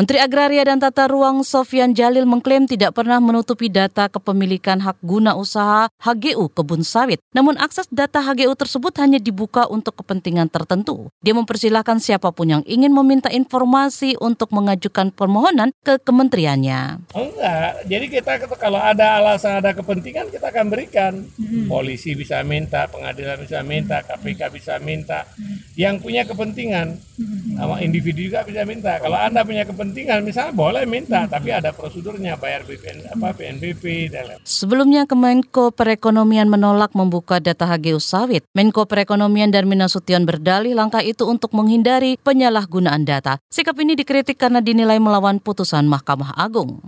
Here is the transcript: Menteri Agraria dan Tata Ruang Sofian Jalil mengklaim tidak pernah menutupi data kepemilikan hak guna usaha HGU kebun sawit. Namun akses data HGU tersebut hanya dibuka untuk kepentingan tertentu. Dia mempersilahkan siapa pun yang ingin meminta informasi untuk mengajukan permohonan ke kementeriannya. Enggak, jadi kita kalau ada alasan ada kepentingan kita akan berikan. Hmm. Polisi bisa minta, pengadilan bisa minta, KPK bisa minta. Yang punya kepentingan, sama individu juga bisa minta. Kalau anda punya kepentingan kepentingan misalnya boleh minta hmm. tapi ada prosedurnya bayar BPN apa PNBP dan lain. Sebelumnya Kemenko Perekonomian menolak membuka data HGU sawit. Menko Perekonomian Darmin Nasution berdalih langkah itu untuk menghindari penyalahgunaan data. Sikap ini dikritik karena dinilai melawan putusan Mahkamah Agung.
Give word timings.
Menteri 0.00 0.16
Agraria 0.16 0.64
dan 0.64 0.80
Tata 0.80 1.12
Ruang 1.12 1.44
Sofian 1.44 1.92
Jalil 1.92 2.24
mengklaim 2.24 2.64
tidak 2.64 2.96
pernah 2.96 3.20
menutupi 3.20 3.68
data 3.68 4.08
kepemilikan 4.08 4.80
hak 4.80 4.96
guna 5.04 5.36
usaha 5.36 5.92
HGU 6.00 6.48
kebun 6.56 6.80
sawit. 6.80 7.20
Namun 7.36 7.60
akses 7.60 7.84
data 7.92 8.24
HGU 8.24 8.56
tersebut 8.56 8.96
hanya 8.96 9.20
dibuka 9.20 9.68
untuk 9.68 10.00
kepentingan 10.00 10.48
tertentu. 10.48 11.12
Dia 11.20 11.36
mempersilahkan 11.36 12.00
siapa 12.00 12.32
pun 12.32 12.48
yang 12.48 12.62
ingin 12.64 12.96
meminta 12.96 13.28
informasi 13.28 14.16
untuk 14.24 14.48
mengajukan 14.56 15.12
permohonan 15.12 15.68
ke 15.84 16.00
kementeriannya. 16.00 17.04
Enggak, 17.12 17.84
jadi 17.84 18.06
kita 18.08 18.32
kalau 18.56 18.80
ada 18.80 19.20
alasan 19.20 19.60
ada 19.60 19.76
kepentingan 19.76 20.32
kita 20.32 20.48
akan 20.48 20.72
berikan. 20.72 21.28
Hmm. 21.36 21.68
Polisi 21.68 22.16
bisa 22.16 22.40
minta, 22.40 22.88
pengadilan 22.88 23.36
bisa 23.36 23.60
minta, 23.60 24.00
KPK 24.00 24.48
bisa 24.48 24.80
minta. 24.80 25.28
Yang 25.76 26.08
punya 26.08 26.24
kepentingan, 26.24 26.96
sama 27.60 27.84
individu 27.84 28.32
juga 28.32 28.48
bisa 28.48 28.64
minta. 28.64 28.96
Kalau 28.96 29.20
anda 29.20 29.44
punya 29.44 29.68
kepentingan 29.68 29.89
kepentingan 29.90 30.22
misalnya 30.22 30.54
boleh 30.54 30.86
minta 30.86 31.26
hmm. 31.26 31.34
tapi 31.34 31.50
ada 31.50 31.74
prosedurnya 31.74 32.38
bayar 32.38 32.62
BPN 32.62 33.10
apa 33.10 33.34
PNBP 33.34 34.14
dan 34.14 34.22
lain. 34.30 34.38
Sebelumnya 34.46 35.02
Kemenko 35.10 35.74
Perekonomian 35.74 36.46
menolak 36.46 36.94
membuka 36.94 37.42
data 37.42 37.66
HGU 37.66 37.98
sawit. 37.98 38.46
Menko 38.54 38.86
Perekonomian 38.86 39.50
Darmin 39.50 39.82
Nasution 39.82 40.22
berdalih 40.22 40.78
langkah 40.78 41.02
itu 41.02 41.26
untuk 41.26 41.50
menghindari 41.58 42.14
penyalahgunaan 42.22 43.02
data. 43.02 43.42
Sikap 43.50 43.74
ini 43.82 43.98
dikritik 43.98 44.38
karena 44.38 44.62
dinilai 44.62 45.02
melawan 45.02 45.42
putusan 45.42 45.90
Mahkamah 45.90 46.38
Agung. 46.38 46.78